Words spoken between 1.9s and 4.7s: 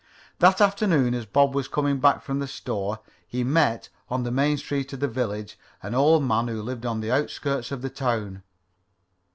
back from the store, he met, on the main